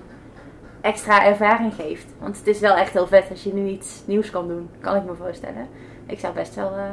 extra 0.81 1.25
ervaring 1.25 1.73
geeft. 1.73 2.05
Want 2.19 2.37
het 2.37 2.47
is 2.47 2.59
wel 2.59 2.75
echt 2.75 2.93
heel 2.93 3.07
vet 3.07 3.29
als 3.29 3.43
je 3.43 3.53
nu 3.53 3.67
iets 3.67 4.03
nieuws 4.05 4.29
kan 4.29 4.47
doen, 4.47 4.69
kan 4.79 4.95
ik 4.95 5.03
me 5.03 5.13
voorstellen. 5.15 5.67
Ik 6.05 6.19
zou 6.19 6.33
best 6.33 6.55
wel 6.55 6.71
eh, 6.71 6.83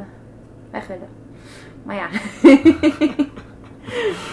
weg 0.71 0.87
willen. 0.87 1.09
Maar 1.83 1.97
ja. 1.97 2.09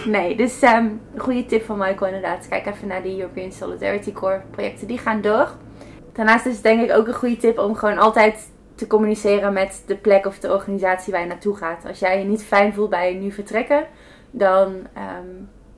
nee, 0.18 0.36
dus 0.36 0.60
ehm 0.60 0.88
goede 1.16 1.46
tip 1.46 1.64
van 1.64 1.78
Michael 1.78 2.14
inderdaad. 2.14 2.48
Kijk 2.48 2.66
even 2.66 2.88
naar 2.88 3.02
die 3.02 3.20
European 3.20 3.52
Solidarity 3.52 4.12
Corps 4.12 4.42
projecten. 4.50 4.86
Die 4.86 4.98
gaan 4.98 5.20
door. 5.20 5.48
Daarnaast 6.12 6.46
is 6.46 6.54
het 6.54 6.62
denk 6.62 6.82
ik 6.82 6.96
ook 6.96 7.06
een 7.06 7.14
goede 7.14 7.36
tip 7.36 7.58
om 7.58 7.74
gewoon 7.74 7.98
altijd 7.98 8.50
te 8.80 8.86
communiceren 8.86 9.52
met 9.52 9.82
de 9.86 9.96
plek 9.96 10.26
of 10.26 10.38
de 10.38 10.52
organisatie 10.52 11.12
waar 11.12 11.20
je 11.20 11.26
naartoe 11.26 11.56
gaat. 11.56 11.84
Als 11.86 11.98
jij 11.98 12.18
je 12.18 12.24
niet 12.24 12.44
fijn 12.44 12.74
voelt 12.74 12.90
bij 12.90 13.14
nu 13.14 13.32
vertrekken, 13.32 13.86
dan 14.30 14.86
ehm, 14.94 15.26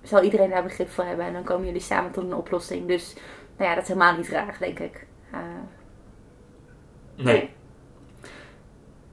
zal 0.03 0.23
iedereen 0.23 0.51
daar 0.51 0.63
begrip 0.63 0.91
voor 0.91 1.05
hebben. 1.05 1.27
En 1.27 1.33
dan 1.33 1.45
komen 1.45 1.67
jullie 1.67 1.81
samen 1.81 2.11
tot 2.11 2.25
een 2.25 2.35
oplossing. 2.35 2.87
Dus 2.89 3.15
nou 3.57 3.69
ja, 3.69 3.75
dat 3.75 3.83
is 3.83 3.89
helemaal 3.89 4.17
niet 4.17 4.29
raar, 4.29 4.57
denk 4.59 4.79
ik. 4.79 5.07
Uh, 5.33 5.39
nee. 7.25 7.51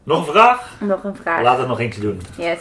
Nog 0.04 0.28
een 0.28 0.34
vraag? 0.34 0.82
Nog 0.82 1.04
een 1.04 1.16
vraag. 1.16 1.42
Laat 1.42 1.58
het 1.58 1.68
nog 1.68 1.80
eentje 1.80 2.02
doen. 2.02 2.22
Yes. 2.38 2.60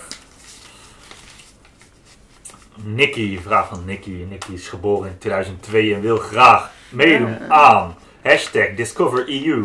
Nicky, 2.82 3.38
vraag 3.38 3.68
van 3.68 3.84
Nicky. 3.84 4.10
Nicky 4.10 4.52
is 4.52 4.68
geboren 4.68 5.10
in 5.10 5.18
2002 5.18 5.94
en 5.94 6.00
wil 6.00 6.16
graag 6.16 6.72
meedoen 6.90 7.52
aan 7.52 7.96
hashtag 8.22 8.74
DiscoverEU. 8.74 9.64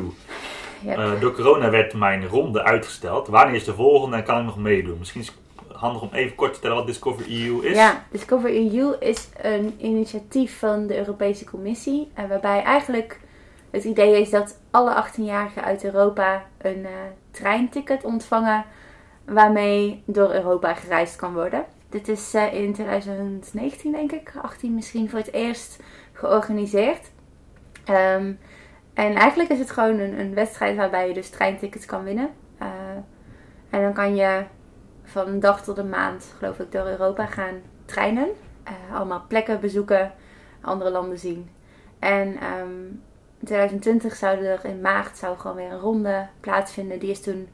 Yep. 0.84 0.98
Uh, 0.98 1.20
door 1.20 1.34
corona 1.34 1.70
werd 1.70 1.94
mijn 1.94 2.28
ronde 2.28 2.63
uitgesteld. 2.63 3.28
Wanneer 3.28 3.56
is 3.56 3.63
de 3.63 3.74
volgende 3.74 4.16
en 4.18 4.24
kan 4.24 4.40
ik 4.40 4.46
nog 4.46 4.58
meedoen? 4.58 4.98
Misschien 5.00 5.22
is 5.22 5.28
het 5.28 5.38
handig 5.78 6.02
om 6.02 6.10
even 6.12 6.36
kort 6.36 6.50
te 6.50 6.54
vertellen 6.54 6.78
wat 6.78 6.88
Discover 6.88 7.25
EU 7.30 7.66
is. 7.66 7.75
Ja, 7.75 8.04
Discover 8.12 8.50
EU 8.50 8.96
is 9.00 9.30
een 9.42 9.74
initiatief 9.78 10.60
van 10.60 10.88
de 10.88 10.98
Europese 10.98 11.46
Commissie. 11.46 12.12
Uh, 12.20 12.25
waarbij 12.30 12.63
eigenlijk 12.63 13.20
het 13.70 13.84
idee 13.84 14.22
is 14.22 14.30
dat 14.30 14.60
alle 14.72 15.04
18-jarigen 15.04 15.63
uit 15.63 15.84
Europa 15.84 16.46
een 16.58 16.80
uh, 16.80 16.90
treinticket 17.32 18.04
ontvangen. 18.04 18.66
Waarmee 19.25 20.04
door 20.06 20.34
Europa 20.34 20.74
gereisd 20.74 21.16
kan 21.16 21.34
worden. 21.34 21.66
Dit 21.90 22.08
is 22.08 22.36
uh, 22.36 22.54
in 22.54 22.74
2019 22.74 23.92
denk 23.92 24.12
ik, 24.12 24.34
18 24.42 24.74
misschien 24.74 25.10
voor 25.10 25.20
het 25.20 25.34
eerst 25.34 25.80
georganiseerd. 26.13 27.12
Um, 27.90 28.40
en 28.94 29.16
eigenlijk 29.16 29.50
is 29.50 29.60
het 29.60 29.72
gewoon 29.72 30.00
een, 30.00 30.20
een, 30.20 30.34
wedstrijd 30.34 30.76
waarbij 30.76 31.08
je 31.08 31.14
dus 31.14 31.30
treintickets 31.30 31.86
kan 31.86 32.04
winnen. 32.04 32.30
Uh, 32.62 32.68
en 33.70 33.82
dan 33.82 33.94
kan 33.94 34.16
je 34.16 34.44
van 35.04 35.28
een 35.28 35.40
dag 35.40 35.64
tot 35.64 35.78
een 35.78 35.90
maand, 35.90 36.34
geloof 36.38 36.60
ik, 36.60 36.72
door 36.72 36.88
Europa 36.88 37.26
gaan 37.26 37.62
treinen. 37.86 38.28
Uh, 38.68 38.96
allemaal 38.96 39.24
plekken 39.28 39.60
bezoeken, 39.60 40.12
andere 40.62 40.90
landen 40.90 41.20
zien. 41.20 41.50
En 42.00 42.28
um, 42.28 43.02
in 43.40 43.46
2020 43.46 44.16
zou 44.16 44.46
er 44.46 44.66
in 44.66 44.82
maart 44.82 45.18
zou 45.18 45.38
gewoon 45.38 45.56
weer 45.56 45.72
een 45.72 45.80
ronde 45.80 46.28
plaatsvinden. 46.40 47.00
Die 47.00 47.10
is 47.10 47.22
toen 47.22 47.48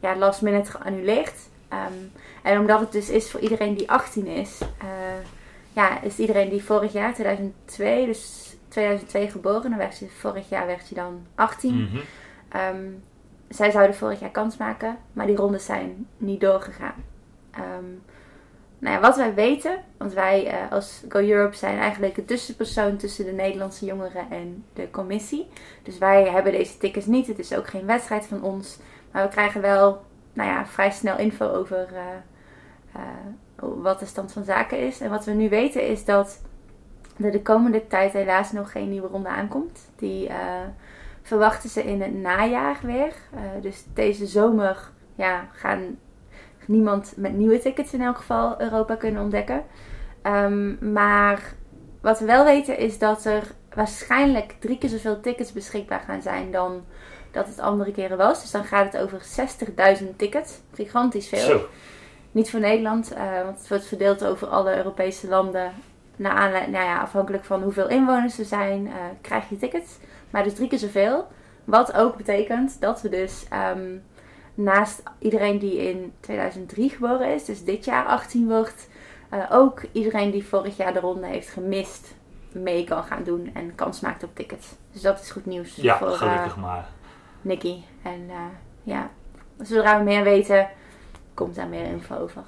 ja, 0.00 0.16
last 0.16 0.42
minute 0.42 0.70
geannuleerd. 0.70 1.34
Um, 1.72 2.12
en 2.42 2.58
omdat 2.58 2.80
het 2.80 2.92
dus 2.92 3.10
is 3.10 3.30
voor 3.30 3.40
iedereen 3.40 3.74
die 3.74 3.90
18 3.90 4.26
is, 4.26 4.60
uh, 4.82 4.88
ja, 5.72 6.02
is 6.02 6.18
iedereen 6.18 6.48
die 6.48 6.64
vorig 6.64 6.92
jaar, 6.92 7.14
2002, 7.14 8.06
dus 8.06 8.56
2002 8.72 9.30
geboren, 9.30 9.70
dan 9.70 9.78
werd 9.78 9.94
ze, 9.94 10.08
vorig 10.08 10.48
jaar 10.48 10.66
werd 10.66 10.86
ze 10.86 10.94
dan 10.94 11.26
18. 11.34 11.82
Mhm. 11.82 11.96
Um, 12.76 13.02
zij 13.48 13.70
zouden 13.70 13.96
vorig 13.96 14.20
jaar 14.20 14.30
kans 14.30 14.56
maken, 14.56 14.96
maar 15.12 15.26
die 15.26 15.36
rondes 15.36 15.64
zijn 15.64 16.06
niet 16.16 16.40
doorgegaan. 16.40 17.04
Um, 17.58 18.02
nou 18.78 18.94
ja, 18.94 19.00
wat 19.00 19.16
wij 19.16 19.34
weten, 19.34 19.78
want 19.96 20.12
wij 20.12 20.46
uh, 20.46 20.72
als 20.72 21.02
Go 21.08 21.18
Europe 21.18 21.56
zijn 21.56 21.78
eigenlijk 21.78 22.14
de 22.14 22.24
tussenpersoon 22.24 22.96
tussen 22.96 23.24
de 23.24 23.32
Nederlandse 23.32 23.84
jongeren 23.84 24.30
en 24.30 24.64
de 24.72 24.90
commissie. 24.90 25.48
Dus 25.82 25.98
wij 25.98 26.30
hebben 26.30 26.52
deze 26.52 26.78
tickets 26.78 27.06
niet, 27.06 27.26
het 27.26 27.38
is 27.38 27.54
ook 27.54 27.68
geen 27.68 27.86
wedstrijd 27.86 28.26
van 28.26 28.42
ons. 28.42 28.78
Maar 29.10 29.22
we 29.22 29.28
krijgen 29.28 29.60
wel 29.60 30.02
nou 30.32 30.48
ja, 30.48 30.66
vrij 30.66 30.90
snel 30.90 31.18
info 31.18 31.48
over 31.48 31.88
uh, 31.92 32.00
uh, 32.96 33.02
wat 33.82 33.98
de 33.98 34.06
stand 34.06 34.32
van 34.32 34.44
zaken 34.44 34.78
is. 34.78 35.00
En 35.00 35.10
wat 35.10 35.24
we 35.24 35.32
nu 35.32 35.48
weten 35.48 35.86
is 35.86 36.04
dat 36.04 36.42
er 37.20 37.30
de 37.30 37.42
komende 37.42 37.86
tijd 37.86 38.12
helaas 38.12 38.52
nog 38.52 38.72
geen 38.72 38.88
nieuwe 38.88 39.08
ronde 39.08 39.28
aankomt. 39.28 39.90
Die 39.96 40.28
uh, 40.28 40.34
verwachten 41.22 41.70
ze 41.70 41.84
in 41.84 42.02
het 42.02 42.14
najaar 42.14 42.78
weer. 42.82 43.12
Uh, 43.34 43.40
dus 43.62 43.84
deze 43.94 44.26
zomer 44.26 44.90
ja, 45.14 45.48
gaan 45.52 45.98
niemand 46.66 47.12
met 47.16 47.32
nieuwe 47.32 47.58
tickets 47.58 47.92
in 47.92 48.02
elk 48.02 48.16
geval 48.16 48.60
Europa 48.60 48.94
kunnen 48.94 49.22
ontdekken. 49.22 49.64
Um, 50.22 50.92
maar 50.92 51.54
wat 52.00 52.18
we 52.18 52.24
wel 52.24 52.44
weten 52.44 52.78
is 52.78 52.98
dat 52.98 53.24
er 53.24 53.42
waarschijnlijk 53.74 54.54
drie 54.58 54.78
keer 54.78 54.88
zoveel 54.88 55.20
tickets 55.20 55.52
beschikbaar 55.52 56.00
gaan 56.00 56.22
zijn 56.22 56.50
dan 56.50 56.84
dat 57.30 57.46
het 57.46 57.60
andere 57.60 57.92
keren 57.92 58.16
was. 58.16 58.40
Dus 58.40 58.50
dan 58.50 58.64
gaat 58.64 58.92
het 58.92 59.02
over 59.02 59.20
60.000 60.00 60.16
tickets. 60.16 60.60
Gigantisch 60.74 61.28
veel. 61.28 61.38
Zo. 61.38 61.66
Niet 62.32 62.50
voor 62.50 62.60
Nederland, 62.60 63.12
uh, 63.12 63.42
want 63.44 63.58
het 63.58 63.68
wordt 63.68 63.84
verdeeld 63.84 64.24
over 64.24 64.48
alle 64.48 64.76
Europese 64.76 65.28
landen 65.28 65.72
naar 66.16 66.32
aanleiding, 66.32 66.72
nou 66.72 66.84
ja, 66.84 67.00
afhankelijk 67.00 67.44
van 67.44 67.62
hoeveel 67.62 67.88
inwoners 67.88 68.38
er 68.38 68.44
zijn, 68.44 68.86
uh, 68.86 68.92
krijg 69.20 69.48
je 69.48 69.56
tickets. 69.56 69.98
Maar 70.30 70.44
dus 70.44 70.54
drie 70.54 70.68
keer 70.68 70.78
zoveel. 70.78 71.26
Wat 71.64 71.92
ook 71.92 72.16
betekent 72.16 72.80
dat 72.80 73.02
we 73.02 73.08
dus 73.08 73.46
um, 73.76 74.02
naast 74.54 75.02
iedereen 75.18 75.58
die 75.58 75.88
in 75.88 76.12
2003 76.20 76.90
geboren 76.90 77.34
is, 77.34 77.44
dus 77.44 77.64
dit 77.64 77.84
jaar 77.84 78.06
18 78.06 78.48
wordt, 78.48 78.88
uh, 79.34 79.44
ook 79.50 79.82
iedereen 79.92 80.30
die 80.30 80.46
vorig 80.46 80.76
jaar 80.76 80.92
de 80.92 81.00
ronde 81.00 81.26
heeft 81.26 81.48
gemist, 81.48 82.14
mee 82.52 82.84
kan 82.84 83.04
gaan 83.04 83.22
doen 83.24 83.50
en 83.54 83.74
kans 83.74 84.00
maakt 84.00 84.22
op 84.22 84.34
tickets. 84.34 84.74
Dus 84.92 85.02
dat 85.02 85.20
is 85.20 85.30
goed 85.30 85.46
nieuws 85.46 85.76
ja, 85.76 85.98
voor 85.98 86.08
gelukkig 86.08 86.56
uh, 86.56 86.62
maar. 86.62 86.88
Nicky. 87.40 87.82
En 88.02 88.30
ja, 88.82 89.10
zodra 89.60 89.98
we 89.98 90.04
meer 90.04 90.24
weten, 90.24 90.68
komt 91.34 91.54
daar 91.54 91.68
meer 91.68 91.86
info 91.86 92.16
over. 92.16 92.42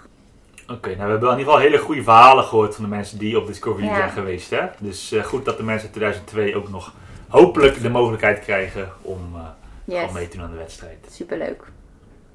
Oké, 0.65 0.73
okay, 0.73 0.95
nou 0.95 1.05
we 1.05 1.11
hebben 1.11 1.31
in 1.33 1.39
ieder 1.39 1.53
geval 1.53 1.69
hele 1.69 1.79
goede 1.79 2.03
verhalen 2.03 2.45
gehoord 2.45 2.75
van 2.75 2.85
de 2.85 2.91
mensen 2.91 3.19
die 3.19 3.39
op 3.39 3.47
Discovery 3.47 3.87
Ja. 3.87 3.95
zijn 3.97 4.11
geweest. 4.11 4.51
Hè? 4.51 4.61
Dus 4.79 5.13
uh, 5.13 5.25
goed 5.25 5.45
dat 5.45 5.57
de 5.57 5.63
mensen 5.63 5.87
in 5.89 5.95
2002 5.95 6.57
ook 6.57 6.69
nog 6.71 6.93
hopelijk 7.29 7.83
de 7.83 7.91
mogelijkheid 7.91 8.41
krijgen 8.41 8.93
om 9.03 9.33
uh, 9.35 9.41
Yes. 9.85 10.13
mee 10.13 10.29
te 10.29 10.37
doen 10.37 10.47
aan 10.47 10.53
de 10.53 10.57
wedstrijd. 10.59 11.07
Superleuk. 11.11 11.63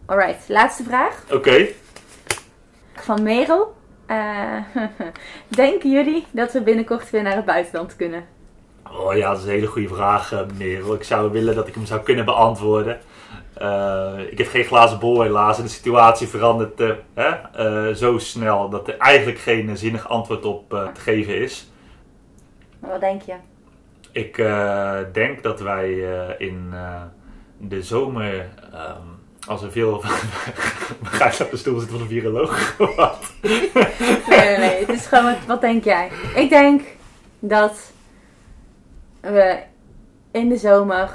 Alright, 0.06 0.50
laatste 0.50 0.84
vraag. 0.84 1.24
Oké, 1.32 1.66
Van 2.96 3.24
Merel. 3.24 3.78
Uh, 4.08 4.56
denken 5.48 5.92
jullie 5.92 6.26
dat 6.32 6.52
we 6.54 6.62
binnenkort 6.62 7.10
weer 7.10 7.24
naar 7.24 7.36
het 7.36 7.46
buitenland 7.46 7.96
kunnen? 7.96 8.26
oh 8.92 9.16
ja, 9.18 9.30
dat 9.30 9.38
is 9.40 9.44
een 9.44 9.50
hele 9.50 9.66
goede 9.68 9.88
vraag, 9.88 10.34
Merel. 10.58 10.94
Ik 10.94 11.04
zou 11.04 11.32
willen 11.32 11.56
dat 11.56 11.68
ik 11.68 11.74
hem 11.74 11.86
zou 11.86 12.02
kunnen 12.02 12.26
beantwoorden. 12.26 13.00
Uh, 13.62 14.20
ik 14.30 14.38
heb 14.38 14.48
geen 14.48 14.64
glazen 14.64 15.00
bol 15.00 15.22
helaas 15.22 15.58
en 15.58 15.64
de 15.64 15.70
situatie 15.70 16.28
verandert 16.28 16.80
uh, 16.80 16.92
hè, 17.14 17.30
uh, 17.90 17.96
zo 17.96 18.18
snel 18.18 18.70
dat 18.70 18.88
er 18.88 18.98
eigenlijk 18.98 19.40
geen 19.40 19.78
zinnig 19.78 20.10
antwoord 20.10 20.46
op 20.46 20.70
te 20.70 21.02
geven 21.02 21.42
is. 21.42 21.72
Wat 22.80 23.00
denk 23.00 23.22
je? 23.22 23.36
Ik 24.12 24.36
denk 25.14 25.44
dat 25.44 25.60
wij 25.60 25.90
in 26.38 26.74
de 27.58 27.84
zomer, 27.84 28.34
um, 28.74 29.20
als 29.48 29.62
er 29.62 29.72
veel. 29.72 30.00
Ga 31.04 31.32
je 31.38 31.44
op 31.44 31.52
de 31.52 31.58
stoel 31.58 31.80
zitten 31.80 31.98
van 31.98 32.08
een 32.08 32.14
viroloog? 32.14 32.78
Wat? 32.96 33.34
nee, 33.42 33.72
nee, 34.28 34.58
nee. 34.58 34.80
Het 34.80 34.90
is 34.90 35.06
gewoon, 35.06 35.24
wat, 35.24 35.38
wat 35.48 35.62
denk 35.62 35.84
jij? 35.84 36.10
Ik 36.36 36.50
denk 36.50 36.82
dat 37.40 37.92
we 39.20 39.60
in 40.32 40.50
de 40.50 40.58
zomer 40.58 41.10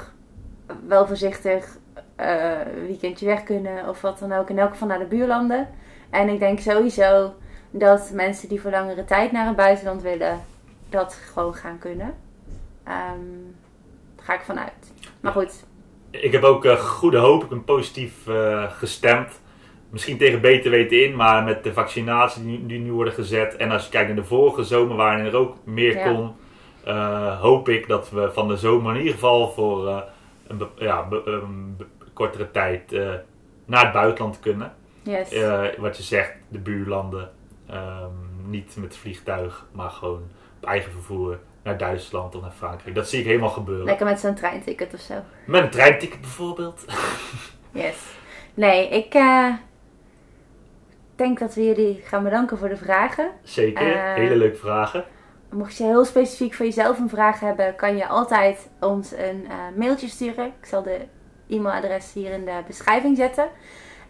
wel 0.87 1.07
voorzichtig 1.07 1.77
uh, 2.19 2.51
weekendje 2.87 3.25
weg 3.25 3.43
kunnen 3.43 3.89
of 3.89 4.01
wat 4.01 4.19
dan 4.19 4.31
ook. 4.33 4.49
In 4.49 4.59
elk 4.59 4.71
geval 4.71 4.87
naar 4.87 4.99
de 4.99 5.05
buurlanden. 5.05 5.67
En 6.09 6.29
ik 6.29 6.39
denk 6.39 6.59
sowieso 6.59 7.33
dat 7.71 8.11
mensen 8.13 8.49
die 8.49 8.61
voor 8.61 8.71
langere 8.71 9.05
tijd 9.05 9.31
naar 9.31 9.45
het 9.47 9.55
buitenland 9.55 10.01
willen, 10.01 10.39
dat 10.89 11.13
gewoon 11.33 11.53
gaan 11.53 11.79
kunnen. 11.79 12.13
Um, 12.87 13.55
daar 14.15 14.25
ga 14.25 14.33
ik 14.33 14.41
vanuit. 14.41 14.93
Maar 15.19 15.31
goed. 15.31 15.65
Ik 16.09 16.31
heb 16.31 16.43
ook 16.43 16.65
uh, 16.65 16.75
goede 16.75 17.17
hoop. 17.17 17.43
Ik 17.43 17.49
ben 17.49 17.63
positief 17.63 18.27
uh, 18.27 18.71
gestemd. 18.71 19.39
Misschien 19.89 20.17
tegen 20.17 20.41
beter 20.41 20.71
weten 20.71 21.03
in, 21.03 21.15
maar 21.15 21.43
met 21.43 21.63
de 21.63 21.73
vaccinatie 21.73 22.43
die, 22.43 22.65
die 22.65 22.79
nu 22.79 22.91
worden 22.91 23.13
gezet. 23.13 23.55
En 23.55 23.71
als 23.71 23.83
je 23.83 23.89
kijkt 23.89 24.07
naar 24.07 24.17
de 24.17 24.23
vorige 24.23 24.63
zomer, 24.63 24.95
waarin 24.95 25.25
er 25.25 25.35
ook 25.35 25.55
meer 25.63 25.95
Ja. 25.97 26.03
kon, 26.03 26.31
uh, 26.87 27.41
hoop 27.41 27.69
ik 27.69 27.87
dat 27.87 28.09
we 28.09 28.31
van 28.33 28.47
de 28.47 28.57
zomer 28.57 28.91
in 28.91 28.97
ieder 28.97 29.13
geval 29.13 29.51
voor 29.51 29.87
uh, 29.87 29.97
een, 30.47 30.57
be- 30.57 30.67
ja, 30.77 31.07
be- 31.07 31.41
kortere 32.15 32.51
tijd 32.51 32.93
uh, 32.93 33.13
naar 33.65 33.83
het 33.83 33.93
buitenland 33.93 34.39
kunnen. 34.39 34.73
Yes. 35.01 35.33
Uh, 35.33 35.67
wat 35.77 35.97
je 35.97 36.03
zegt, 36.03 36.33
de 36.47 36.59
buurlanden. 36.59 37.31
Um, 37.71 38.49
niet 38.49 38.75
met 38.77 38.97
vliegtuig, 38.97 39.65
maar 39.71 39.89
gewoon 39.89 40.23
op 40.61 40.67
eigen 40.67 40.91
vervoer 40.91 41.39
naar 41.63 41.77
Duitsland 41.77 42.35
of 42.35 42.41
naar 42.41 42.51
Frankrijk. 42.51 42.95
Dat 42.95 43.09
zie 43.09 43.19
ik 43.19 43.25
helemaal 43.25 43.49
gebeuren. 43.49 43.85
Lekker 43.85 44.05
met 44.05 44.19
zo'n 44.19 44.35
treinticket 44.35 44.93
of 44.93 44.99
zo. 44.99 45.13
Met 45.45 45.63
een 45.63 45.69
treinticket 45.69 46.21
bijvoorbeeld. 46.21 46.85
Yes. 47.71 47.97
Nee, 48.53 48.89
ik 48.89 49.13
uh, 49.13 49.53
denk 51.15 51.39
dat 51.39 51.55
we 51.55 51.63
jullie 51.65 52.01
gaan 52.03 52.23
bedanken 52.23 52.57
voor 52.57 52.69
de 52.69 52.77
vragen. 52.77 53.31
Zeker, 53.43 53.95
Eh, 53.95 54.13
hele 54.13 54.35
leuke 54.35 54.57
vragen. 54.57 55.03
Mocht 55.49 55.77
je 55.77 55.83
heel 55.83 56.05
specifiek 56.05 56.53
voor 56.53 56.65
jezelf 56.65 56.99
een 56.99 57.09
vraag 57.09 57.39
hebben, 57.39 57.75
kan 57.75 57.97
je 57.97 58.07
altijd 58.07 58.69
ons 58.79 59.11
een 59.11 59.45
uh, 59.47 59.53
mailtje 59.77 60.07
sturen. 60.07 60.45
Ik 60.45 60.65
zal 60.65 60.83
de 60.83 60.99
e-mailadres 61.47 62.13
hier 62.13 62.31
in 62.31 62.45
de 62.45 62.61
beschrijving 62.67 63.17
zetten. 63.17 63.49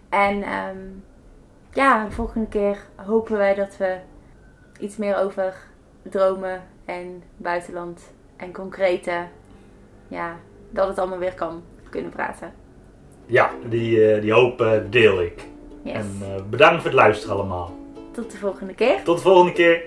En 0.10 0.36
um, 0.36 1.04
ja, 1.74 2.06
de 2.06 2.12
volgende 2.12 2.48
keer 2.48 2.78
hopen 2.96 3.38
wij 3.38 3.54
dat 3.54 3.78
we 3.78 3.98
iets 4.80 4.98
meer 4.98 5.18
over 5.18 5.56
dromen 6.02 6.64
en 6.86 7.24
buitenland 7.38 8.14
en 8.36 8.52
concrete, 8.52 9.28
ja, 10.08 10.40
dat 10.70 10.88
het 10.88 11.00
allemaal 11.00 11.18
weer 11.18 11.34
kan 11.34 11.64
kunnen 11.90 12.12
praten. 12.12 12.54
Ja, 13.26 13.52
die, 13.70 14.16
uh, 14.16 14.22
die 14.22 14.34
hoop 14.34 14.62
uh, 14.62 14.72
deel 14.90 15.22
ik. 15.22 15.48
Yes. 15.82 15.94
En 15.94 16.20
uh, 16.22 16.28
bedankt 16.50 16.76
voor 16.76 16.92
het 16.92 17.00
luisteren 17.00 17.36
allemaal. 17.36 17.74
Tot 18.12 18.32
de 18.32 18.38
volgende 18.38 18.74
keer. 18.74 19.04
Tot 19.04 19.16
de 19.16 19.24
volgende 19.24 19.54
keer. 19.54 19.84